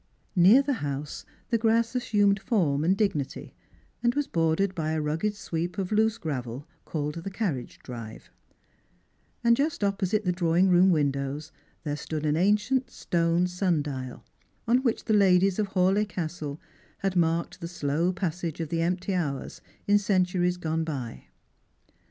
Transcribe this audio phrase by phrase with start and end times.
[0.35, 3.53] Near the house the grass assumed form and dignity,
[4.01, 8.31] and was bordered by a rugged sweep of loose gravel, called the carriage drive;
[9.43, 11.51] and just opposite the drawing room windows
[11.83, 14.25] there stood an ancient stone sun dial,
[14.67, 16.59] on which the ladies of Hawleigh Castle
[16.97, 21.25] had marked the slow passage of the empty hours in centuries gone by.